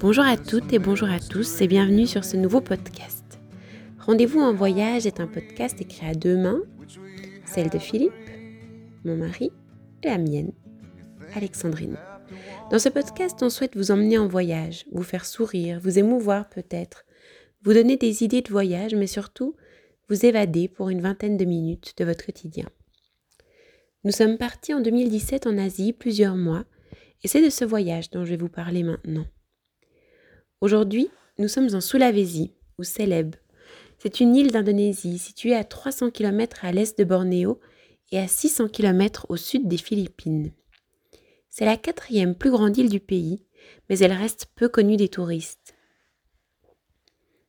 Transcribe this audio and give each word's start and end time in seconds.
Bonjour 0.00 0.24
à 0.24 0.38
toutes 0.38 0.72
et 0.72 0.78
bonjour 0.78 1.10
à 1.10 1.20
tous 1.20 1.60
et 1.60 1.68
bienvenue 1.68 2.06
sur 2.06 2.24
ce 2.24 2.38
nouveau 2.38 2.62
podcast. 2.62 3.38
Rendez-vous 3.98 4.40
en 4.40 4.54
voyage 4.54 5.04
est 5.04 5.20
un 5.20 5.26
podcast 5.26 5.78
écrit 5.78 6.06
à 6.06 6.14
deux 6.14 6.38
mains, 6.38 6.62
celle 7.44 7.68
de 7.68 7.78
Philippe, 7.78 8.10
mon 9.04 9.16
mari, 9.16 9.50
et 10.02 10.06
la 10.06 10.16
mienne, 10.16 10.52
Alexandrine. 11.34 11.98
Dans 12.70 12.78
ce 12.78 12.88
podcast, 12.88 13.42
on 13.42 13.50
souhaite 13.50 13.76
vous 13.76 13.90
emmener 13.90 14.16
en 14.16 14.26
voyage, 14.26 14.86
vous 14.90 15.02
faire 15.02 15.26
sourire, 15.26 15.78
vous 15.82 15.98
émouvoir 15.98 16.48
peut-être, 16.48 17.04
vous 17.62 17.74
donner 17.74 17.98
des 17.98 18.24
idées 18.24 18.40
de 18.40 18.50
voyage, 18.50 18.94
mais 18.94 19.06
surtout 19.06 19.54
vous 20.08 20.24
évader 20.24 20.66
pour 20.66 20.88
une 20.88 21.02
vingtaine 21.02 21.36
de 21.36 21.44
minutes 21.44 21.92
de 21.98 22.06
votre 22.06 22.24
quotidien. 22.24 22.70
Nous 24.04 24.12
sommes 24.12 24.38
partis 24.38 24.72
en 24.72 24.80
2017 24.80 25.46
en 25.46 25.58
Asie 25.58 25.92
plusieurs 25.92 26.36
mois, 26.36 26.64
et 27.22 27.28
c'est 27.28 27.44
de 27.44 27.50
ce 27.50 27.66
voyage 27.66 28.08
dont 28.08 28.24
je 28.24 28.30
vais 28.30 28.38
vous 28.38 28.48
parler 28.48 28.82
maintenant. 28.82 29.26
Aujourd'hui, 30.60 31.08
nous 31.38 31.48
sommes 31.48 31.74
en 31.74 31.80
Sulawesi, 31.80 32.52
ou 32.78 32.84
Celeb. 32.84 33.34
C'est 33.98 34.20
une 34.20 34.36
île 34.36 34.50
d'Indonésie 34.50 35.18
située 35.18 35.54
à 35.54 35.64
300 35.64 36.10
km 36.10 36.66
à 36.66 36.72
l'est 36.72 36.98
de 36.98 37.04
Bornéo 37.04 37.58
et 38.12 38.18
à 38.18 38.28
600 38.28 38.68
km 38.68 39.24
au 39.30 39.38
sud 39.38 39.68
des 39.68 39.78
Philippines. 39.78 40.52
C'est 41.48 41.64
la 41.64 41.78
quatrième 41.78 42.34
plus 42.34 42.50
grande 42.50 42.76
île 42.76 42.90
du 42.90 43.00
pays, 43.00 43.42
mais 43.88 43.98
elle 44.00 44.12
reste 44.12 44.48
peu 44.54 44.68
connue 44.68 44.98
des 44.98 45.08
touristes. 45.08 45.74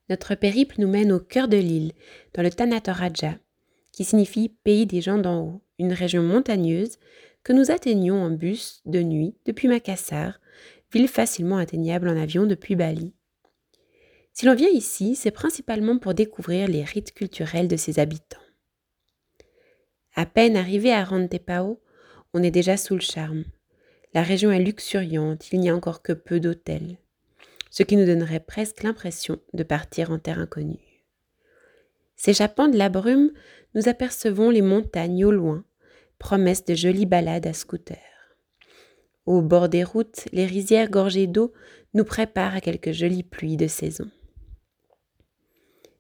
Notre 0.09 0.35
périple 0.35 0.75
nous 0.79 0.89
mène 0.89 1.11
au 1.11 1.19
cœur 1.19 1.49
de 1.49 1.57
l'île, 1.57 1.91
dans 2.33 2.43
le 2.43 2.49
Tanatoraja, 2.49 3.35
qui 3.91 4.05
signifie 4.05 4.55
pays 4.63 4.85
des 4.85 5.01
gens 5.01 5.17
d'en 5.17 5.41
haut, 5.41 5.61
une 5.79 5.91
région 5.91 6.23
montagneuse 6.23 6.97
que 7.43 7.51
nous 7.51 7.71
atteignions 7.71 8.23
en 8.23 8.29
bus 8.29 8.81
de 8.85 9.01
nuit 9.01 9.35
depuis 9.45 9.67
Makassar, 9.67 10.39
ville 10.91 11.07
facilement 11.07 11.57
atteignable 11.57 12.09
en 12.09 12.17
avion 12.17 12.45
depuis 12.45 12.75
Bali. 12.75 13.13
Si 14.33 14.45
l'on 14.45 14.55
vient 14.55 14.69
ici, 14.69 15.15
c'est 15.15 15.31
principalement 15.31 15.97
pour 15.97 16.13
découvrir 16.13 16.67
les 16.67 16.83
rites 16.83 17.13
culturels 17.13 17.67
de 17.67 17.77
ses 17.77 17.99
habitants. 17.99 18.37
À 20.15 20.25
peine 20.25 20.57
arrivé 20.57 20.91
à 20.91 21.03
Rantepao, 21.03 21.81
on 22.33 22.43
est 22.43 22.51
déjà 22.51 22.77
sous 22.77 22.95
le 22.95 23.01
charme. 23.01 23.43
La 24.13 24.23
région 24.23 24.51
est 24.51 24.59
luxuriante, 24.59 25.51
il 25.51 25.59
n'y 25.59 25.69
a 25.69 25.75
encore 25.75 26.01
que 26.01 26.13
peu 26.13 26.39
d'hôtels, 26.39 26.97
ce 27.69 27.83
qui 27.83 27.95
nous 27.95 28.05
donnerait 28.05 28.41
presque 28.41 28.83
l'impression 28.83 29.39
de 29.53 29.63
partir 29.63 30.11
en 30.11 30.19
terre 30.19 30.39
inconnue. 30.39 31.05
S'échappant 32.17 32.67
de 32.67 32.77
la 32.77 32.89
brume, 32.89 33.31
nous 33.73 33.87
apercevons 33.87 34.49
les 34.49 34.61
montagnes 34.61 35.25
au 35.25 35.31
loin, 35.31 35.63
promesse 36.19 36.65
de 36.65 36.75
jolies 36.75 37.05
balades 37.05 37.47
à 37.47 37.53
scooter. 37.53 38.10
Au 39.31 39.41
bord 39.41 39.69
des 39.69 39.85
routes, 39.85 40.25
les 40.33 40.45
rizières 40.45 40.89
gorgées 40.89 41.25
d'eau 41.25 41.53
nous 41.93 42.03
préparent 42.03 42.53
à 42.53 42.59
quelques 42.59 42.91
jolies 42.91 43.23
pluies 43.23 43.55
de 43.55 43.67
saison. 43.67 44.11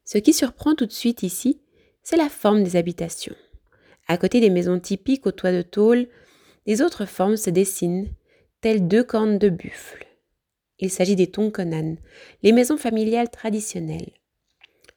Ce 0.03 0.17
qui 0.17 0.33
surprend 0.33 0.75
tout 0.75 0.85
de 0.85 0.91
suite 0.91 1.23
ici, 1.23 1.61
c'est 2.03 2.17
la 2.17 2.27
forme 2.27 2.61
des 2.61 2.75
habitations. 2.75 3.37
À 4.09 4.17
côté 4.17 4.41
des 4.41 4.49
maisons 4.49 4.81
typiques 4.81 5.25
aux 5.25 5.31
toits 5.31 5.53
de 5.53 5.61
tôle, 5.61 6.09
les 6.65 6.81
autres 6.81 7.05
formes 7.05 7.37
se 7.37 7.49
dessinent, 7.49 8.09
telles 8.59 8.85
deux 8.85 9.05
cornes 9.05 9.37
de 9.37 9.47
buffle. 9.47 10.05
Il 10.79 10.91
s'agit 10.91 11.15
des 11.15 11.27
tongkonan, 11.27 11.95
les 12.43 12.51
maisons 12.51 12.75
familiales 12.75 13.29
traditionnelles. 13.29 14.11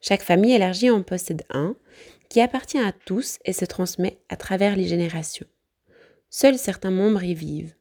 Chaque 0.01 0.23
famille 0.23 0.51
élargie 0.51 0.89
en 0.89 1.03
possède 1.03 1.43
un, 1.51 1.77
qui 2.27 2.41
appartient 2.41 2.79
à 2.79 2.91
tous 2.91 3.39
et 3.45 3.53
se 3.53 3.63
transmet 3.63 4.19
à 4.27 4.35
travers 4.35 4.75
les 4.75 4.89
générations. 4.89 5.47
Seuls 6.29 6.57
certains 6.57 6.91
membres 6.91 7.23
y 7.23 7.33
vivent, 7.33 7.75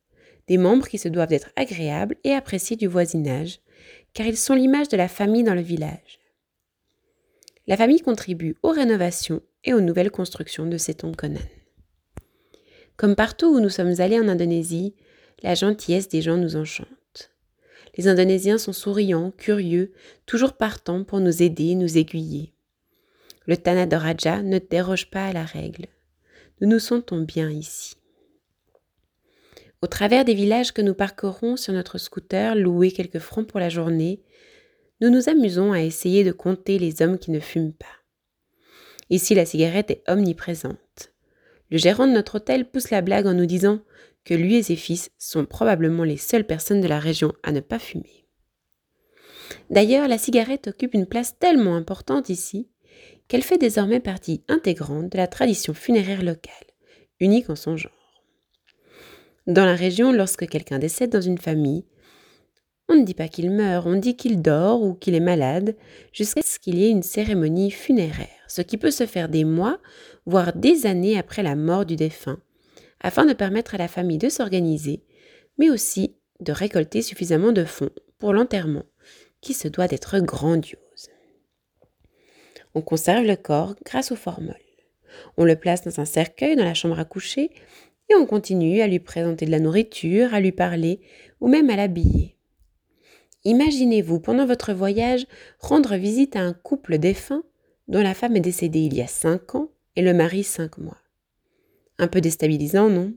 des 0.49 0.59
membres 0.59 0.89
qui 0.89 0.99
se 0.99 1.09
doivent 1.09 1.29
d'être 1.29 1.51
agréables 1.57 2.17
et 2.25 2.33
appréciés 2.33 2.77
du 2.77 2.87
voisinage, 2.87 3.61
car 4.13 4.27
ils 4.27 4.37
sont 4.37 4.55
l'image 4.55 4.89
de 4.89 4.97
la 4.97 5.09
famille 5.09 5.45
dans 5.45 5.55
le 5.55 5.61
village. 5.61 6.19
La 7.67 7.77
famille 7.77 8.01
contribue 8.01 8.57
aux 8.63 8.71
rénovations 8.71 9.41
et 9.65 9.73
aux 9.73 9.81
nouvelles 9.81 10.11
constructions 10.11 10.67
de 10.67 10.77
ces 10.77 10.95
tongkonan. 10.95 11.41
Comme 12.97 13.17
partout 13.17 13.47
où 13.47 13.61
nous 13.61 13.71
sommes 13.71 14.01
allés 14.01 14.21
en 14.21 14.29
Indonésie, 14.29 14.95
la 15.43 15.55
gentillesse 15.55 16.09
des 16.09 16.23
gens 16.23 16.37
nous 16.37 16.57
enchante. 16.57 16.89
Les 17.97 18.09
Indonésiens 18.09 18.59
sont 18.59 18.73
souriants, 18.73 19.33
curieux, 19.37 19.93
toujours 20.27 20.55
partants 20.55 21.05
pour 21.05 21.21
nous 21.21 21.43
aider, 21.43 21.75
nous 21.75 21.97
aiguiller. 21.97 22.53
Le 23.47 23.57
Tanadoraja 23.57 24.43
ne 24.43 24.59
déroge 24.59 25.11
pas 25.11 25.27
à 25.27 25.33
la 25.33 25.45
règle. 25.45 25.87
Nous 26.61 26.69
nous 26.69 26.79
sentons 26.79 27.21
bien 27.21 27.51
ici. 27.51 27.95
Au 29.85 29.87
travers 29.87 30.25
des 30.25 30.33
villages 30.33 30.73
que 30.73 30.81
nous 30.81 30.95
parcourons 30.95 31.59
sur 31.59 31.75
notre 31.75 31.99
scooter, 31.99 32.55
loué 32.55 32.91
quelques 32.91 33.19
francs 33.19 33.47
pour 33.47 33.61
la 33.61 33.69
journée, 33.69 34.23
nous 35.03 35.11
nous 35.11 35.29
amusons 35.29 35.73
à 35.73 35.83
essayer 35.83 36.25
de 36.25 36.33
compter 36.33 36.79
les 36.79 37.03
hommes 37.03 37.19
qui 37.19 37.31
ne 37.31 37.39
fument 37.39 37.75
pas. 37.75 37.85
Ici, 39.11 39.35
la 39.35 39.45
cigarette 39.45 39.91
est 39.91 40.03
omniprésente. 40.09 41.13
Le 41.71 41.77
gérant 41.77 42.07
de 42.07 42.13
notre 42.13 42.37
hôtel 42.37 42.65
pousse 42.65 42.89
la 42.89 43.03
blague 43.03 43.27
en 43.27 43.35
nous 43.35 43.45
disant 43.45 43.81
que 44.25 44.33
lui 44.33 44.55
et 44.55 44.63
ses 44.63 44.77
fils 44.77 45.11
sont 45.19 45.45
probablement 45.45 46.05
les 46.05 46.17
seules 46.17 46.47
personnes 46.47 46.81
de 46.81 46.89
la 46.89 46.99
région 46.99 47.35
à 47.43 47.53
ne 47.53 47.61
pas 47.61 47.79
fumer. 47.79 48.27
D'ailleurs, 49.69 50.09
la 50.09 50.17
cigarette 50.17 50.69
occupe 50.69 50.95
une 50.95 51.05
place 51.05 51.39
tellement 51.39 51.77
importante 51.77 52.31
ici 52.31 52.71
qu'elle 53.29 53.43
fait 53.43 53.59
désormais 53.59 54.01
partie 54.01 54.45
intégrante 54.49 55.13
de 55.13 55.19
la 55.19 55.27
tradition 55.27 55.75
funéraire 55.75 56.23
locale, 56.23 56.55
unique 57.21 57.51
en 57.51 57.57
son 57.57 57.77
genre. 57.77 58.04
Dans 59.47 59.67
la 59.67 59.75
région, 59.75 60.11
lorsque 60.13 60.49
quelqu'un 60.49 60.79
décède 60.79 61.11
dans 61.11 61.21
une 61.21 61.39
famille, 61.39 61.85
on 62.89 62.95
ne 62.95 63.05
dit 63.05 63.15
pas 63.15 63.29
qu'il 63.29 63.51
meurt, 63.51 63.87
on 63.87 63.97
dit 63.97 64.17
qu'il 64.17 64.41
dort 64.41 64.83
ou 64.83 64.95
qu'il 64.95 65.15
est 65.15 65.21
malade, 65.21 65.77
jusqu'à 66.13 66.43
ce 66.43 66.59
qu'il 66.59 66.79
y 66.79 66.85
ait 66.85 66.91
une 66.91 67.03
cérémonie 67.03 67.71
funéraire, 67.71 68.29
ce 68.49 68.63
qui 68.63 68.79
peut 68.79 68.91
se 68.91 69.07
faire 69.07 69.29
des 69.29 69.45
mois, 69.45 69.79
voire 70.25 70.55
des 70.55 70.87
années 70.87 71.19
après 71.19 71.43
la 71.43 71.57
mort 71.57 71.85
du 71.85 71.97
défunt, 71.97 72.41
afin 73.01 73.27
de 73.27 73.35
permettre 73.35 73.75
à 73.75 73.79
la 73.79 73.89
famille 73.89 74.19
de 74.19 74.31
s'organiser, 74.31 75.03
mais 75.59 75.71
aussi 75.71 76.17
de 76.41 76.53
récolter 76.53 77.03
suffisamment 77.03 77.53
de 77.53 77.65
fonds 77.65 77.91
pour 78.19 78.33
l'enterrement, 78.33 78.85
qui 79.41 79.53
se 79.53 79.69
doit 79.69 79.89
d'être 79.89 80.19
grandiose. 80.21 80.79
On 82.75 82.81
conserve 82.81 83.27
le 83.27 83.37
corps 83.37 83.75
grâce 83.85 84.11
au 84.11 84.17
formol. 84.17 84.57
On 85.37 85.45
le 85.45 85.57
place 85.57 85.83
dans 85.83 86.01
un 86.01 86.07
cercueil 86.07 86.57
dans 86.57 86.65
la 86.65 86.75
chambre 86.75 86.99
à 86.99 87.05
coucher 87.05 87.51
et 88.11 88.15
on 88.15 88.27
continue 88.27 88.81
à 88.81 88.87
lui 88.87 88.99
présenter 88.99 89.47
de 89.47 89.51
la 89.51 89.61
nourriture, 89.61 90.35
à 90.35 90.41
lui 90.41 90.53
parler 90.53 91.01
ou 91.41 91.49
même 91.49 91.71
à 91.71 91.77
l'habiller. 91.77 92.37
Imaginez-vous, 93.45 94.21
pendant 94.21 94.47
votre 94.47 94.73
voyage, 94.73 95.27
rendre 95.59 95.97
visite 95.97 96.37
à 96.37 96.41
un 96.41 96.55
couple 96.55 96.99
défunt 96.99 97.45
dont 97.89 98.01
la 98.01 98.15
femme 98.15 98.37
est 98.37 98.41
décédée 98.41 98.81
il 98.81 98.95
y 98.95 99.03
a 99.03 99.07
cinq 99.07 99.55
ans 99.55 99.71
et 99.97 100.03
le 100.03 100.15
mari 100.15 100.45
cinq 100.45 100.79
mois. 100.79 100.99
Un 101.99 102.09
peu 102.09 102.21
déstabilisant, 102.21 102.89
non? 102.89 103.13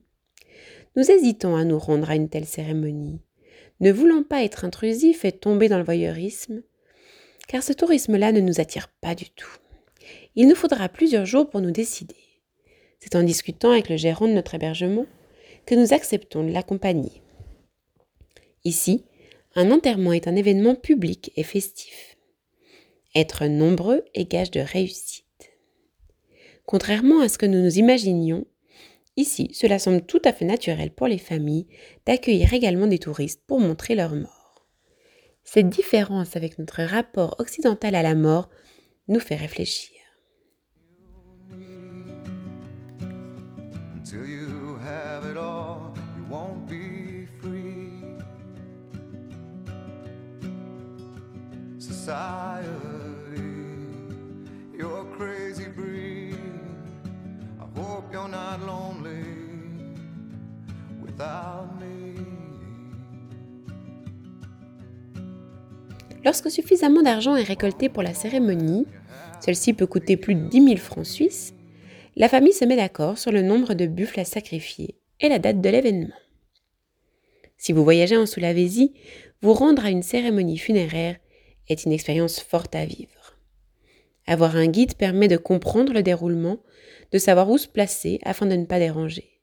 Nous 0.96 1.09
hésitons 1.09 1.56
à 1.56 1.64
nous 1.64 1.80
rendre 1.80 2.09
à 2.09 2.16
une 2.16 2.30
telle 2.30 2.46
cérémonie, 2.46 3.22
ne 3.80 3.92
voulant 3.92 4.24
pas 4.24 4.44
être 4.44 4.66
intrusifs 4.66 5.24
et 5.25 5.31
tomber 5.31 5.69
dans 5.69 5.78
le 5.78 5.84
voyeurisme, 5.84 6.64
car 7.48 7.64
ce 7.64 7.72
tourisme-là 7.72 8.31
ne 8.31 8.42
nous 8.42 8.59
attire 8.59 8.90
pas 9.02 9.16
du 9.16 9.30
tout. 9.30 9.58
Il 10.36 10.48
nous 10.48 10.56
faudra 10.56 10.90
plusieurs 10.90 11.25
jours 11.25 11.50
pour 11.50 11.62
nous 11.62 11.72
décider. 11.72 12.16
C'est 13.00 13.16
en 13.16 13.24
discutant 13.24 13.72
avec 13.72 13.90
le 13.90 13.97
gérant 13.97 14.28
de 14.28 14.34
notre 14.34 14.56
hébergement 14.56 15.06
que 15.66 15.75
nous 15.75 15.94
acceptons 15.94 16.44
de 16.44 16.52
l'accompagner. 16.52 17.22
Ici, 18.63 19.06
un 19.56 19.72
enterrement 19.72 20.13
est 20.13 20.28
un 20.28 20.35
événement 20.35 20.75
public 20.75 21.31
et 21.36 21.44
festif. 21.44 22.18
Être 23.16 23.46
nombreux 23.46 24.04
est 24.13 24.30
gage 24.30 24.51
de 24.51 24.60
réussite. 24.60 25.25
Contrairement 26.66 27.22
à 27.22 27.30
ce 27.30 27.38
que 27.38 27.45
nous 27.45 27.62
nous 27.62 27.80
imaginions, 27.80 28.45
ici, 29.16 29.50
cela 29.54 29.80
semble 29.80 30.01
tout 30.01 30.22
à 30.25 30.33
fait 30.33 30.45
naturel 30.45 30.92
pour 30.92 31.07
les 31.07 31.18
familles 31.18 31.68
d'accueillir 32.06 32.54
également 32.54 32.88
des 32.88 33.00
touristes 33.00 33.42
pour 33.48 33.60
montrer 33.60 33.95
leur 33.95 34.13
mort. 34.13 34.68
Cette 35.44 35.69
différence 35.69 36.36
avec 36.36 36.60
notre 36.60 36.83
rapport 36.83 37.36
occidental 37.39 37.95
à 37.95 38.04
la 38.04 38.16
mort 38.16 38.50
nous 39.07 39.22
fait 39.22 39.36
réfléchir. 39.36 39.97
Lorsque 66.24 66.51
suffisamment 66.51 67.04
d'argent 67.04 67.36
est 67.36 67.44
récolté 67.44 67.89
pour 67.89 68.04
la 68.04 68.13
cérémonie, 68.13 68.86
celle-ci 69.39 69.74
peut 69.74 69.88
coûter 69.88 70.18
plus 70.18 70.36
de 70.36 70.48
10 70.48 70.66
000 70.66 70.78
francs 70.78 71.06
suisses, 71.06 71.54
la 72.16 72.28
famille 72.28 72.54
se 72.54 72.66
met 72.66 72.75
d'accord 72.75 73.18
sur 73.18 73.31
le 73.31 73.42
nombre 73.42 73.74
de 73.75 73.86
buffles 73.86 74.19
à 74.19 74.25
sacrifier 74.25 74.95
et 75.19 75.30
la 75.30 75.39
date 75.39 75.62
de 75.62 75.69
l'événement. 75.69 76.13
Si 77.57 77.74
vous 77.74 77.83
voyagez 77.83 78.18
en 78.18 78.25
Sulawesi, 78.25 78.94
vous 79.42 79.54
rendre 79.54 79.86
à 79.86 79.89
une 79.89 80.04
cérémonie 80.04 80.57
funéraire 80.57 81.18
est 81.68 81.86
une 81.86 81.92
expérience 81.92 82.39
forte 82.39 82.75
à 82.75 82.86
vivre. 82.86 83.38
Avoir 84.25 84.56
un 84.56 84.68
guide 84.68 84.95
permet 84.95 85.27
de 85.27 85.38
comprendre 85.38 85.94
le 85.94 86.04
déroulement, 86.04 86.59
de 87.12 87.18
savoir 87.18 87.50
où 87.50 87.57
se 87.57 87.68
placer 87.68 88.19
afin 88.24 88.45
de 88.45 88.56
ne 88.56 88.65
pas 88.65 88.80
déranger. 88.80 89.42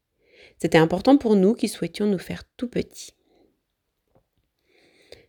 C'était 0.58 0.78
important 0.78 1.16
pour 1.16 1.37
nous 1.37 1.55
qui 1.55 1.69
souhaitions 1.69 2.06
nous 2.06 2.19
faire 2.19 2.44
tout 2.56 2.69
petits. 2.69 3.12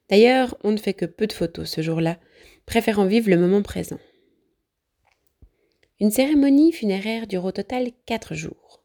D'ailleurs, 0.10 0.56
on 0.64 0.72
ne 0.72 0.78
fait 0.78 0.94
que 0.94 1.06
peu 1.06 1.26
de 1.26 1.34
photos 1.34 1.70
ce 1.70 1.82
jour-là, 1.82 2.20
préférant 2.66 3.06
vivre 3.06 3.30
le 3.30 3.38
moment 3.38 3.64
présent. 3.64 4.00
Une 6.00 6.12
cérémonie 6.12 6.72
funéraire 6.72 7.26
dure 7.26 7.46
au 7.46 7.52
total 7.52 7.92
quatre 8.06 8.36
jours. 8.36 8.84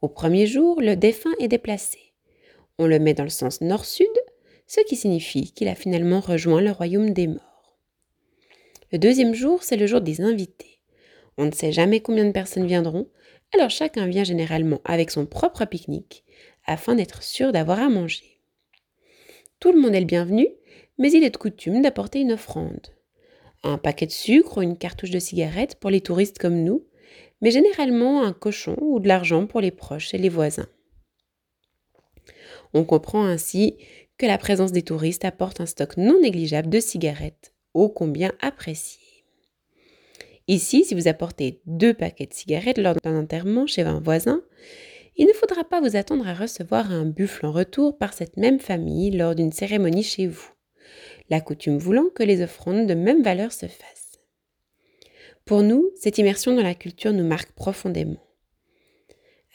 Au 0.00 0.08
premier 0.08 0.46
jour, 0.46 0.80
le 0.80 0.94
défunt 0.94 1.34
est 1.40 1.48
déplacé. 1.48 2.07
On 2.78 2.86
le 2.86 2.98
met 2.98 3.14
dans 3.14 3.24
le 3.24 3.28
sens 3.28 3.60
nord-sud, 3.60 4.06
ce 4.68 4.80
qui 4.82 4.94
signifie 4.94 5.52
qu'il 5.52 5.68
a 5.68 5.74
finalement 5.74 6.20
rejoint 6.20 6.60
le 6.60 6.70
royaume 6.70 7.10
des 7.10 7.26
morts. 7.26 7.78
Le 8.92 8.98
deuxième 8.98 9.34
jour, 9.34 9.62
c'est 9.62 9.76
le 9.76 9.86
jour 9.86 10.00
des 10.00 10.20
invités. 10.20 10.78
On 11.36 11.46
ne 11.46 11.52
sait 11.52 11.72
jamais 11.72 12.00
combien 12.00 12.24
de 12.24 12.32
personnes 12.32 12.66
viendront, 12.66 13.08
alors 13.54 13.70
chacun 13.70 14.06
vient 14.06 14.24
généralement 14.24 14.80
avec 14.84 15.10
son 15.10 15.26
propre 15.26 15.64
pique-nique, 15.64 16.24
afin 16.66 16.94
d'être 16.94 17.22
sûr 17.22 17.50
d'avoir 17.50 17.80
à 17.80 17.88
manger. 17.88 18.40
Tout 19.58 19.72
le 19.72 19.80
monde 19.80 19.94
est 19.94 20.00
le 20.00 20.06
bienvenu, 20.06 20.48
mais 20.98 21.10
il 21.10 21.24
est 21.24 21.30
de 21.30 21.36
coutume 21.36 21.82
d'apporter 21.82 22.20
une 22.20 22.32
offrande. 22.32 22.86
Un 23.64 23.78
paquet 23.78 24.06
de 24.06 24.12
sucre 24.12 24.58
ou 24.58 24.62
une 24.62 24.78
cartouche 24.78 25.10
de 25.10 25.18
cigarettes 25.18 25.74
pour 25.76 25.90
les 25.90 26.00
touristes 26.00 26.38
comme 26.38 26.62
nous, 26.62 26.84
mais 27.40 27.50
généralement 27.50 28.22
un 28.22 28.32
cochon 28.32 28.76
ou 28.80 29.00
de 29.00 29.08
l'argent 29.08 29.46
pour 29.46 29.60
les 29.60 29.70
proches 29.72 30.14
et 30.14 30.18
les 30.18 30.28
voisins. 30.28 30.68
On 32.74 32.84
comprend 32.84 33.24
ainsi 33.24 33.76
que 34.16 34.26
la 34.26 34.38
présence 34.38 34.72
des 34.72 34.82
touristes 34.82 35.24
apporte 35.24 35.60
un 35.60 35.66
stock 35.66 35.96
non 35.96 36.20
négligeable 36.20 36.68
de 36.68 36.80
cigarettes, 36.80 37.54
ô 37.74 37.88
combien 37.88 38.32
apprécié. 38.40 39.00
Ici, 40.48 40.84
si 40.84 40.94
vous 40.94 41.08
apportez 41.08 41.60
deux 41.66 41.94
paquets 41.94 42.26
de 42.26 42.34
cigarettes 42.34 42.78
lors 42.78 42.94
d'un 42.94 43.20
enterrement 43.20 43.66
chez 43.66 43.82
un 43.82 44.00
voisin, 44.00 44.42
il 45.16 45.26
ne 45.26 45.32
faudra 45.32 45.64
pas 45.64 45.80
vous 45.80 45.96
attendre 45.96 46.26
à 46.26 46.34
recevoir 46.34 46.90
un 46.90 47.04
buffle 47.04 47.46
en 47.46 47.52
retour 47.52 47.98
par 47.98 48.12
cette 48.12 48.36
même 48.36 48.60
famille 48.60 49.10
lors 49.10 49.34
d'une 49.34 49.52
cérémonie 49.52 50.02
chez 50.02 50.26
vous, 50.26 50.52
la 51.28 51.40
coutume 51.40 51.78
voulant 51.78 52.08
que 52.14 52.22
les 52.22 52.42
offrandes 52.42 52.86
de 52.86 52.94
même 52.94 53.22
valeur 53.22 53.52
se 53.52 53.66
fassent. 53.66 54.20
Pour 55.44 55.62
nous, 55.62 55.90
cette 55.96 56.18
immersion 56.18 56.54
dans 56.54 56.62
la 56.62 56.74
culture 56.74 57.12
nous 57.12 57.26
marque 57.26 57.52
profondément. 57.52 58.22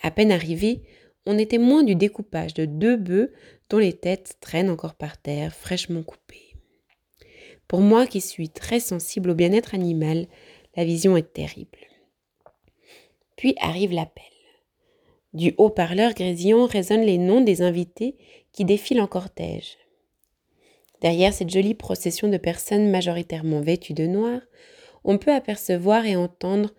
À 0.02 0.12
peine 0.12 0.32
arrivés, 0.32 0.84
on 1.26 1.38
est 1.38 1.52
témoin 1.52 1.84
du 1.84 1.96
découpage 1.96 2.54
de 2.54 2.66
deux 2.66 2.98
bœufs 2.98 3.32
dont 3.70 3.78
les 3.78 3.94
têtes 3.94 4.38
traînent 4.42 4.70
encore 4.70 4.96
par 4.96 5.18
terre, 5.18 5.54
fraîchement 5.54 6.04
coupées. 6.04 6.56
Pour 7.68 7.80
moi 7.80 8.06
qui 8.06 8.22
suis 8.22 8.50
très 8.50 8.80
sensible 8.80 9.32
au 9.32 9.36
bien-être 9.36 9.74
animal, 9.74 10.28
la 10.76 10.86
vision 10.86 11.16
est 11.18 11.34
terrible. 11.34 11.80
Puis 13.36 13.56
arrive 13.60 13.94
l'appel. 13.94 14.24
Du 15.34 15.56
haut-parleur 15.58 16.14
grésillant 16.14 16.66
résonnent 16.66 17.06
les 17.06 17.18
noms 17.18 17.42
des 17.42 17.62
invités 17.62 18.16
qui 18.52 18.66
défilent 18.66 19.02
en 19.02 19.08
cortège. 19.08 19.78
Derrière 21.02 21.34
cette 21.34 21.50
jolie 21.50 21.74
procession 21.74 22.28
de 22.30 22.38
personnes 22.38 22.90
majoritairement 22.90 23.62
vêtues 23.62 23.94
de 23.94 24.06
noir, 24.06 24.40
on 25.04 25.18
peut 25.18 25.34
apercevoir 25.34 26.06
et 26.06 26.16
entendre 26.16 26.74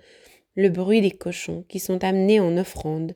le 0.55 0.69
bruit 0.69 1.01
des 1.01 1.11
cochons 1.11 1.65
qui 1.69 1.81
sont 1.81 2.05
amenés 2.05 2.41
en 2.41 2.57
offrande, 2.57 3.15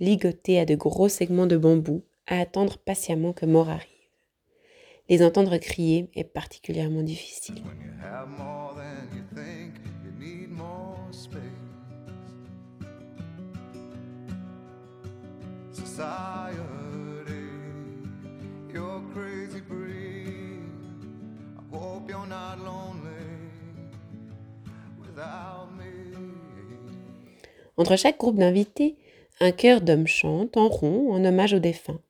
ligotés 0.00 0.58
à 0.58 0.64
de 0.64 0.74
gros 0.74 1.08
segments 1.08 1.46
de 1.46 1.56
bambou, 1.56 2.02
à 2.26 2.40
attendre 2.40 2.78
patiemment 2.78 3.32
que 3.32 3.46
mort 3.46 3.68
arrive. 3.68 3.86
Les 5.08 5.22
entendre 5.24 5.56
crier 5.58 6.08
est 6.14 6.24
particulièrement 6.24 7.02
difficile. 7.02 7.62
Entre 27.76 27.96
chaque 27.96 28.18
groupe 28.18 28.36
d'invités, 28.36 28.96
un 29.40 29.52
chœur 29.52 29.80
d'hommes 29.80 30.06
chante 30.06 30.58
en 30.58 30.68
rond 30.68 31.12
en 31.12 31.24
hommage 31.24 31.54
aux 31.54 31.58
défunts. 31.60 32.00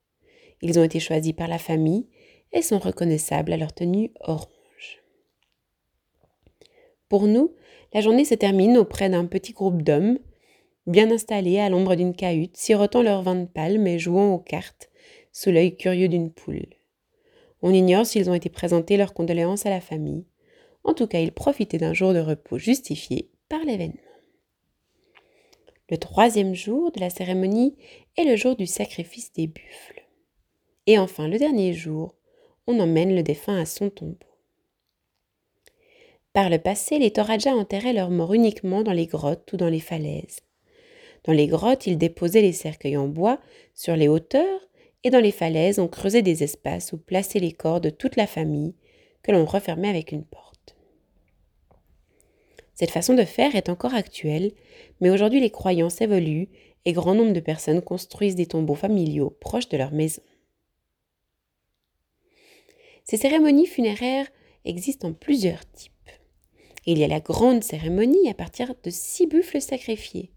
Ils 0.62 0.78
ont 0.78 0.84
été 0.84 0.98
choisis 0.98 1.32
par 1.32 1.46
la 1.46 1.58
famille 1.58 2.08
et 2.52 2.60
sont 2.60 2.80
reconnaissables 2.80 3.52
à 3.52 3.56
leur 3.56 3.72
tenue 3.72 4.10
orange. 4.20 4.50
Pour 7.08 7.28
nous, 7.28 7.54
la 7.94 8.00
journée 8.00 8.24
se 8.24 8.34
termine 8.34 8.76
auprès 8.76 9.08
d'un 9.08 9.26
petit 9.26 9.52
groupe 9.52 9.82
d'hommes, 9.82 10.18
bien 10.86 11.10
installés 11.10 11.60
à 11.60 11.68
l'ombre 11.68 11.94
d'une 11.94 12.14
cahute, 12.14 12.56
sirotant 12.56 13.02
leur 13.02 13.22
vin 13.22 13.36
de 13.36 13.46
palme 13.46 13.86
et 13.86 13.98
jouant 13.98 14.34
aux 14.34 14.38
cartes, 14.38 14.90
sous 15.32 15.50
l'œil 15.50 15.76
curieux 15.76 16.08
d'une 16.08 16.32
poule. 16.32 16.66
On 17.62 17.72
ignore 17.72 18.06
s'ils 18.06 18.28
ont 18.28 18.34
été 18.34 18.48
présentés 18.48 18.96
leurs 18.96 19.14
condoléances 19.14 19.66
à 19.66 19.70
la 19.70 19.80
famille. 19.80 20.24
En 20.82 20.94
tout 20.94 21.06
cas, 21.06 21.20
ils 21.20 21.32
profitaient 21.32 21.78
d'un 21.78 21.94
jour 21.94 22.12
de 22.12 22.20
repos 22.20 22.58
justifié 22.58 23.30
par 23.48 23.60
l'événement. 23.60 24.09
Le 25.90 25.98
troisième 25.98 26.54
jour 26.54 26.92
de 26.92 27.00
la 27.00 27.10
cérémonie 27.10 27.76
est 28.16 28.24
le 28.24 28.36
jour 28.36 28.54
du 28.54 28.66
sacrifice 28.66 29.32
des 29.32 29.48
buffles. 29.48 30.06
Et 30.86 30.98
enfin, 30.98 31.26
le 31.26 31.36
dernier 31.36 31.72
jour, 31.72 32.14
on 32.68 32.78
emmène 32.78 33.14
le 33.14 33.24
défunt 33.24 33.58
à 33.58 33.66
son 33.66 33.90
tombeau. 33.90 34.16
Par 36.32 36.48
le 36.48 36.58
passé, 36.58 37.00
les 37.00 37.10
Torajas 37.10 37.54
enterraient 37.54 37.92
leurs 37.92 38.10
morts 38.10 38.34
uniquement 38.34 38.84
dans 38.84 38.92
les 38.92 39.06
grottes 39.06 39.52
ou 39.52 39.56
dans 39.56 39.68
les 39.68 39.80
falaises. 39.80 40.40
Dans 41.24 41.32
les 41.32 41.48
grottes, 41.48 41.88
ils 41.88 41.98
déposaient 41.98 42.40
les 42.40 42.52
cercueils 42.52 42.96
en 42.96 43.08
bois 43.08 43.40
sur 43.74 43.96
les 43.96 44.06
hauteurs 44.06 44.60
et 45.02 45.10
dans 45.10 45.18
les 45.18 45.32
falaises, 45.32 45.80
on 45.80 45.88
creusait 45.88 46.22
des 46.22 46.44
espaces 46.44 46.92
où 46.92 46.98
placer 46.98 47.40
les 47.40 47.52
corps 47.52 47.80
de 47.80 47.90
toute 47.90 48.14
la 48.14 48.28
famille 48.28 48.74
que 49.22 49.32
l'on 49.32 49.44
refermait 49.44 49.88
avec 49.88 50.12
une 50.12 50.24
porte. 50.24 50.59
Cette 52.80 52.92
façon 52.92 53.12
de 53.12 53.26
faire 53.26 53.56
est 53.56 53.68
encore 53.68 53.92
actuelle, 53.92 54.52
mais 55.02 55.10
aujourd'hui 55.10 55.38
les 55.38 55.50
croyances 55.50 56.00
évoluent 56.00 56.48
et 56.86 56.94
grand 56.94 57.14
nombre 57.14 57.34
de 57.34 57.40
personnes 57.40 57.82
construisent 57.82 58.36
des 58.36 58.46
tombeaux 58.46 58.74
familiaux 58.74 59.36
proches 59.38 59.68
de 59.68 59.76
leur 59.76 59.92
maison. 59.92 60.22
Ces 63.04 63.18
cérémonies 63.18 63.66
funéraires 63.66 64.28
existent 64.64 65.08
en 65.08 65.12
plusieurs 65.12 65.70
types. 65.72 65.92
Il 66.86 66.96
y 66.96 67.04
a 67.04 67.08
la 67.08 67.20
grande 67.20 67.62
cérémonie 67.62 68.30
à 68.30 68.34
partir 68.34 68.72
de 68.82 68.88
six 68.88 69.26
buffles 69.26 69.60
sacrifiés. 69.60 70.32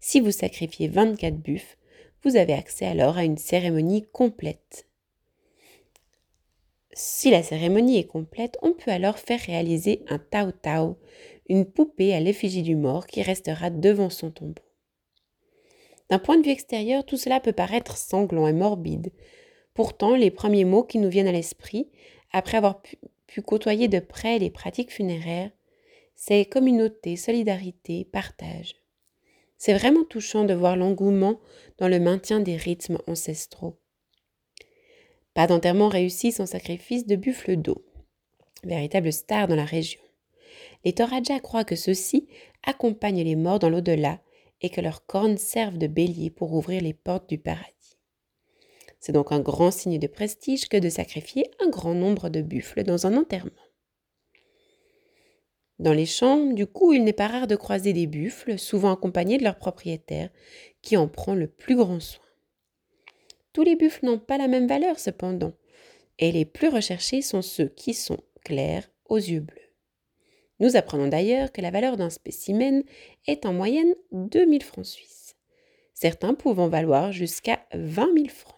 Si 0.00 0.18
vous 0.18 0.32
sacrifiez 0.32 0.88
24 0.88 1.36
buffles, 1.36 1.78
vous 2.24 2.34
avez 2.34 2.54
accès 2.54 2.86
alors 2.86 3.18
à 3.18 3.24
une 3.24 3.38
cérémonie 3.38 4.04
complète. 4.10 4.88
Si 6.92 7.30
la 7.30 7.44
cérémonie 7.44 7.98
est 7.98 8.08
complète, 8.08 8.58
on 8.60 8.72
peut 8.72 8.90
alors 8.90 9.20
faire 9.20 9.38
réaliser 9.38 10.02
un 10.08 10.18
tao 10.18 10.50
tao, 10.50 10.98
une 11.48 11.64
poupée 11.64 12.14
à 12.14 12.20
l'effigie 12.20 12.62
du 12.62 12.76
mort 12.76 13.06
qui 13.06 13.22
restera 13.22 13.70
devant 13.70 14.10
son 14.10 14.30
tombeau. 14.30 14.62
D'un 16.10 16.18
point 16.18 16.38
de 16.38 16.44
vue 16.44 16.50
extérieur, 16.50 17.04
tout 17.04 17.16
cela 17.16 17.40
peut 17.40 17.52
paraître 17.52 17.96
sanglant 17.96 18.46
et 18.46 18.52
morbide. 18.52 19.12
Pourtant, 19.74 20.14
les 20.14 20.30
premiers 20.30 20.64
mots 20.64 20.84
qui 20.84 20.98
nous 20.98 21.08
viennent 21.08 21.28
à 21.28 21.32
l'esprit, 21.32 21.90
après 22.32 22.56
avoir 22.56 22.82
pu, 22.82 22.98
côtoyer 23.44 23.88
de 23.88 24.00
près 24.00 24.38
les 24.38 24.50
pratiques 24.50 24.92
funéraires, 24.92 25.50
c'est 26.16 26.44
communauté, 26.46 27.16
solidarité, 27.16 28.04
partage. 28.04 28.74
C'est 29.58 29.74
vraiment 29.74 30.04
touchant 30.04 30.44
de 30.44 30.54
voir 30.54 30.76
l'engouement 30.76 31.38
dans 31.78 31.88
le 31.88 32.00
maintien 32.00 32.40
des 32.40 32.56
rythmes 32.56 32.98
ancestraux. 33.06 33.78
Pas 35.34 35.46
d'enterrement 35.46 35.88
réussi 35.88 36.32
sans 36.32 36.46
sacrifice 36.46 37.06
de 37.06 37.16
buffle 37.16 37.56
d'eau, 37.56 37.84
véritable 38.64 39.12
star 39.12 39.46
dans 39.46 39.56
la 39.56 39.64
région 39.64 40.00
les 40.84 40.92
Toraja 40.92 41.40
croient 41.40 41.64
que 41.64 41.76
ceux-ci 41.76 42.28
accompagnent 42.62 43.24
les 43.24 43.36
morts 43.36 43.58
dans 43.58 43.70
l'au-delà 43.70 44.20
et 44.60 44.70
que 44.70 44.80
leurs 44.80 45.06
cornes 45.06 45.38
servent 45.38 45.78
de 45.78 45.86
bélier 45.86 46.30
pour 46.30 46.52
ouvrir 46.52 46.82
les 46.82 46.94
portes 46.94 47.28
du 47.28 47.38
paradis. 47.38 47.98
C'est 49.00 49.12
donc 49.12 49.30
un 49.30 49.40
grand 49.40 49.70
signe 49.70 49.98
de 49.98 50.06
prestige 50.06 50.68
que 50.68 50.76
de 50.76 50.88
sacrifier 50.88 51.50
un 51.60 51.68
grand 51.68 51.94
nombre 51.94 52.28
de 52.28 52.42
buffles 52.42 52.82
dans 52.82 53.06
un 53.06 53.16
enterrement. 53.16 53.52
Dans 55.78 55.92
les 55.92 56.06
champs, 56.06 56.44
du 56.46 56.66
coup, 56.66 56.92
il 56.92 57.04
n'est 57.04 57.12
pas 57.12 57.28
rare 57.28 57.46
de 57.46 57.54
croiser 57.54 57.92
des 57.92 58.08
buffles, 58.08 58.58
souvent 58.58 58.92
accompagnés 58.92 59.38
de 59.38 59.44
leur 59.44 59.56
propriétaire, 59.56 60.30
qui 60.82 60.96
en 60.96 61.06
prend 61.06 61.34
le 61.34 61.46
plus 61.46 61.76
grand 61.76 62.00
soin. 62.00 62.24
Tous 63.52 63.62
les 63.62 63.76
buffles 63.76 64.06
n'ont 64.06 64.18
pas 64.18 64.38
la 64.38 64.48
même 64.48 64.66
valeur 64.66 64.98
cependant, 64.98 65.52
et 66.18 66.32
les 66.32 66.44
plus 66.44 66.68
recherchés 66.68 67.22
sont 67.22 67.42
ceux 67.42 67.68
qui 67.68 67.94
sont 67.94 68.18
clairs 68.44 68.90
aux 69.04 69.18
yeux 69.18 69.40
bleus. 69.40 69.67
Nous 70.60 70.76
apprenons 70.76 71.06
d'ailleurs 71.06 71.52
que 71.52 71.60
la 71.60 71.70
valeur 71.70 71.96
d'un 71.96 72.10
spécimen 72.10 72.82
est 73.26 73.46
en 73.46 73.52
moyenne 73.52 73.94
2000 74.12 74.62
francs 74.62 74.86
suisses, 74.86 75.36
certains 75.94 76.34
pouvant 76.34 76.68
valoir 76.68 77.12
jusqu'à 77.12 77.60
20 77.74 78.14
000 78.14 78.28
francs. 78.28 78.56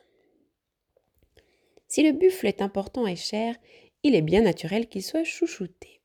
Si 1.88 2.02
le 2.02 2.12
buffle 2.12 2.46
est 2.46 2.62
important 2.62 3.06
et 3.06 3.16
cher, 3.16 3.56
il 4.02 4.14
est 4.14 4.22
bien 4.22 4.42
naturel 4.42 4.86
qu'il 4.86 5.02
soit 5.02 5.24
chouchouté. 5.24 6.00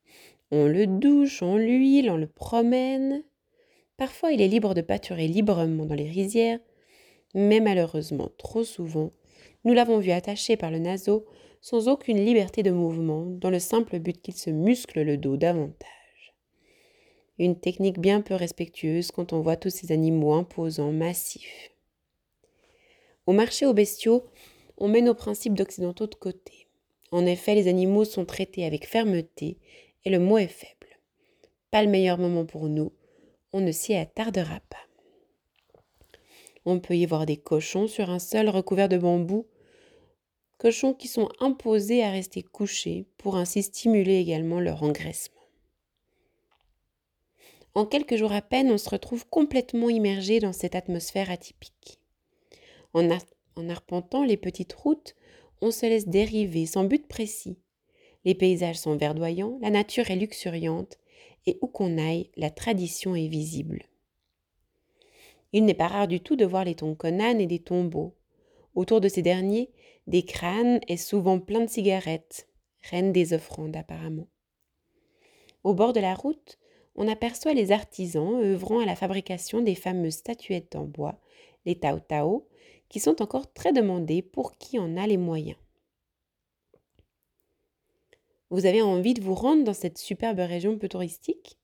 On 0.52 0.66
le 0.66 0.88
douche, 0.88 1.42
on 1.42 1.58
l'huile, 1.58 2.10
on 2.10 2.18
le 2.18 2.28
promène. 2.28 3.24
Parfois, 3.98 4.32
il 4.32 4.42
est 4.42 4.48
libre 4.48 4.74
de 4.74 4.82
pâturer 4.82 5.28
librement 5.28 5.86
dans 5.86 5.96
les 5.96 6.10
rizières, 6.10 6.60
mais 7.34 7.60
malheureusement, 7.60 8.30
trop 8.38 8.64
souvent, 8.64 9.12
nous 9.64 9.74
l'avons 9.74 10.00
vu 10.00 10.12
attaché 10.12 10.58
par 10.58 10.72
le 10.72 10.80
naseau 10.80 11.26
sans 11.66 11.88
aucune 11.88 12.24
liberté 12.24 12.62
de 12.62 12.70
mouvement, 12.70 13.26
dans 13.26 13.50
le 13.50 13.58
simple 13.58 13.98
but 13.98 14.22
qu'il 14.22 14.36
se 14.36 14.52
muscle 14.52 15.02
le 15.02 15.18
dos 15.18 15.36
davantage. 15.36 16.36
Une 17.40 17.60
technique 17.60 17.98
bien 17.98 18.22
peu 18.22 18.36
respectueuse 18.36 19.10
quand 19.10 19.34
on 19.34 19.42
voit 19.42 19.56
tous 19.56 19.72
ces 19.72 19.92
animaux 19.92 20.34
imposants, 20.34 20.92
massifs. 20.92 21.72
Au 23.26 23.34
marché 23.34 23.66
aux 23.66 23.74
bestiaux, 23.74 24.26
on 24.78 24.88
met 24.88 25.02
nos 25.02 25.16
principes 25.16 25.56
d'occidentaux 25.56 26.06
de 26.06 26.14
côté. 26.14 26.68
En 27.12 27.26
effet, 27.26 27.56
les 27.56 27.68
animaux 27.68 28.06
sont 28.06 28.26
traités 28.26 28.64
avec 28.64 28.88
fermeté 28.88 29.58
et 30.04 30.12
le 30.12 30.20
mot 30.20 30.38
est 30.38 30.46
faible. 30.46 31.00
Pas 31.72 31.82
le 31.82 31.90
meilleur 31.90 32.20
moment 32.20 32.46
pour 32.46 32.70
nous, 32.70 32.92
on 33.54 33.62
ne 33.62 33.72
s'y 33.72 33.96
attardera 33.96 34.60
pas. 34.70 35.82
On 36.64 36.80
peut 36.80 36.96
y 36.96 37.08
voir 37.08 37.26
des 37.26 37.38
cochons 37.38 37.88
sur 37.88 38.12
un 38.12 38.20
sol 38.20 38.50
recouvert 38.50 38.88
de 38.88 39.00
bambou 39.00 39.48
qui 40.98 41.08
sont 41.08 41.30
imposés 41.40 42.04
à 42.04 42.10
rester 42.10 42.42
couchés 42.42 43.06
pour 43.18 43.36
ainsi 43.36 43.62
stimuler 43.62 44.16
également 44.16 44.60
leur 44.60 44.82
engraissement. 44.82 45.42
En 47.76 47.86
quelques 47.86 48.16
jours 48.16 48.32
à 48.32 48.42
peine, 48.42 48.72
on 48.72 48.78
se 48.78 48.90
retrouve 48.90 49.28
complètement 49.28 49.90
immergé 49.90 50.40
dans 50.40 50.54
cette 50.54 50.76
atmosphère 50.76 51.30
atypique. 51.30 52.00
En, 52.94 53.08
en 53.56 53.70
arpentant 53.70 54.24
les 54.24 54.38
petites 54.38 54.74
routes, 54.74 55.16
on 55.62 55.70
se 55.70 55.86
laisse 55.86 56.08
dériver 56.08 56.66
sans 56.66 56.86
but 56.86 57.08
précis. 57.08 57.60
Les 58.24 58.34
paysages 58.34 58.80
sont 58.80 58.96
verdoyants, 58.96 59.60
la 59.62 59.70
nature 59.70 60.10
est 60.10 60.16
luxuriante, 60.16 60.98
et 61.46 61.60
où 61.62 61.68
qu'on 61.68 62.00
aille, 62.00 62.32
la 62.38 62.50
tradition 62.50 63.16
est 63.16 63.28
visible. 63.28 63.84
Il 65.54 65.66
n'est 65.66 65.76
pas 65.76 65.88
rare 65.88 66.08
du 66.08 66.22
tout 66.22 66.36
de 66.36 66.46
voir 66.46 66.66
les 66.66 66.76
tonkonan 66.76 67.40
et 67.40 67.46
des 67.46 67.60
tombeaux. 67.60 68.16
Autour 68.74 69.00
de 69.00 69.08
ces 69.08 69.22
derniers, 69.22 69.70
des 70.08 70.24
crânes 70.24 70.80
et 70.88 70.98
souvent 70.98 71.40
plein 71.40 71.62
de 71.62 71.70
cigarettes, 71.70 72.48
reine 72.90 73.12
des 73.12 73.34
offrandes 73.34 73.76
apparemment. 73.76 74.28
Au 75.64 75.74
bord 75.74 75.94
de 75.94 76.00
la 76.00 76.14
route, 76.14 76.60
on 76.96 77.08
aperçoit 77.08 77.54
les 77.54 77.72
artisans 77.72 78.42
œuvrant 78.42 78.80
à 78.80 78.86
la 78.86 78.96
fabrication 78.96 79.62
des 79.62 79.76
fameuses 79.76 80.16
statuettes 80.16 80.76
en 80.76 80.86
bois, 80.86 81.20
les 81.66 81.80
Tao 81.80 82.00
Tao, 82.00 82.48
qui 82.88 83.00
sont 83.00 83.22
encore 83.22 83.52
très 83.52 83.74
demandées 83.74 84.22
pour 84.22 84.58
qui 84.58 84.80
en 84.80 84.96
a 84.96 85.08
les 85.08 85.18
moyens. 85.18 85.58
Vous 88.52 88.66
avez 88.66 88.82
envie 88.82 89.16
de 89.16 89.24
vous 89.24 89.34
rendre 89.34 89.64
dans 89.64 89.74
cette 89.74 89.98
superbe 89.98 90.40
région 90.40 90.78
peu 90.78 90.88
touristique? 90.88 91.58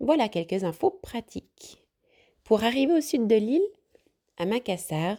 Voilà 0.00 0.28
quelques 0.28 0.64
infos 0.64 0.90
pratiques. 0.90 1.84
Pour 2.42 2.64
arriver 2.64 2.94
au 2.94 3.00
sud 3.00 3.26
de 3.26 3.36
l'île, 3.36 3.68
à 4.38 4.46
Makassar, 4.46 5.18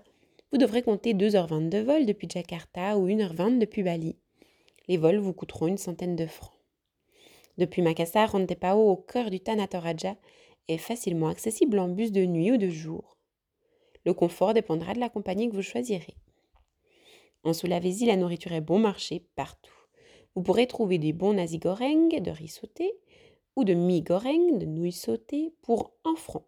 vous 0.55 0.61
devrez 0.61 0.83
compter 0.83 1.13
2h20 1.13 1.67
de 1.67 1.79
vol 1.79 2.05
depuis 2.05 2.29
Jakarta 2.31 2.97
ou 2.97 3.09
1h20 3.09 3.57
depuis 3.57 3.83
Bali. 3.83 4.15
Les 4.87 4.95
vols 4.95 5.17
vous 5.17 5.33
coûteront 5.33 5.67
une 5.67 5.77
centaine 5.77 6.15
de 6.15 6.25
francs. 6.25 6.53
Depuis 7.57 7.81
Makassar, 7.81 8.31
Rantepao, 8.31 8.89
au 8.89 8.95
cœur 8.95 9.29
du 9.29 9.41
Tanatoraja, 9.41 10.15
est 10.69 10.77
facilement 10.77 11.27
accessible 11.27 11.77
en 11.77 11.89
bus 11.89 12.13
de 12.13 12.23
nuit 12.23 12.53
ou 12.53 12.57
de 12.57 12.69
jour. 12.69 13.17
Le 14.05 14.13
confort 14.13 14.53
dépendra 14.53 14.93
de 14.93 15.01
la 15.01 15.09
compagnie 15.09 15.49
que 15.49 15.55
vous 15.55 15.61
choisirez. 15.61 16.15
En 17.43 17.51
Sulawesi, 17.51 18.05
la 18.05 18.15
nourriture 18.15 18.53
est 18.53 18.61
bon 18.61 18.79
marché 18.79 19.27
partout. 19.35 19.75
Vous 20.35 20.41
pourrez 20.41 20.67
trouver 20.67 20.99
des 20.99 21.11
bons 21.11 21.33
nasi 21.33 21.59
goreng 21.59 22.07
de 22.07 22.31
riz 22.31 22.47
sauté 22.47 22.93
ou 23.57 23.65
de 23.65 23.73
mi 23.73 24.03
goreng 24.03 24.57
de 24.57 24.65
nouilles 24.65 24.93
sautées 24.93 25.53
pour 25.63 25.91
1 26.05 26.15
franc. 26.15 26.45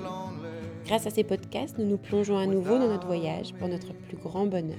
Grâce 0.89 1.07
à 1.07 1.11
ces 1.11 1.23
podcasts, 1.23 1.77
nous 1.77 1.85
nous 1.85 1.99
plongeons 1.99 2.39
à 2.39 2.47
nouveau 2.47 2.79
dans 2.79 2.89
notre 2.89 3.07
voyage 3.07 3.53
pour 3.53 3.69
notre 3.69 3.93
plus 3.93 4.17
grand 4.17 4.47
bonheur. 4.47 4.79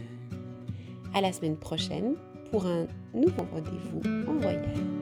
À 1.14 1.22
la 1.22 1.32
semaine 1.32 1.56
prochaine 1.56 2.16
pour 2.50 2.66
un 2.66 2.88
nouveau 3.14 3.44
rendez-vous 3.54 4.02
en 4.28 4.34
voyage. 4.40 4.99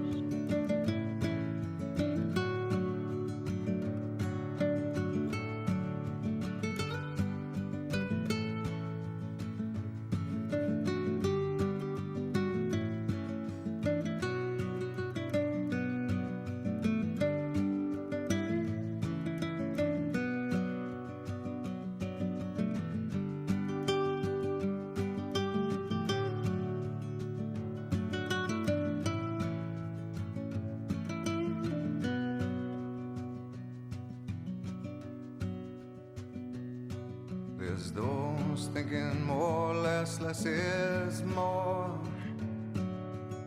There's 37.68 37.92
those 37.92 38.70
thinking 38.74 39.26
more, 39.26 39.74
less, 39.74 40.22
less 40.22 40.46
is 40.46 41.22
more. 41.24 42.00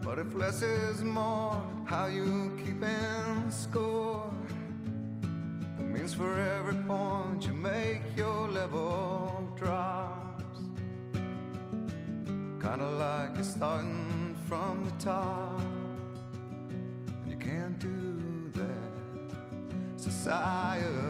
But 0.05 0.19
if 0.19 0.35
less 0.35 0.61
is 0.61 1.03
more, 1.03 1.62
how 1.87 2.07
you 2.07 2.53
keeping 2.62 3.50
score? 3.50 4.31
It 5.23 5.87
means 5.87 6.12
for 6.12 6.39
every 6.39 6.77
point 6.85 7.47
you 7.47 7.55
make, 7.55 8.03
your 8.15 8.47
level 8.49 9.50
drops. 9.57 10.61
Kinda 12.61 12.91
like 13.05 13.37
you're 13.37 13.43
starting 13.43 14.37
from 14.47 14.85
the 14.85 15.03
top. 15.03 15.62
And 17.23 17.31
you 17.31 17.39
can't 17.39 17.79
do 17.79 18.50
that. 18.61 18.93
Society 19.97 21.10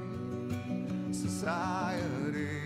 Society, 1.41 2.03
crazy. 2.31 2.60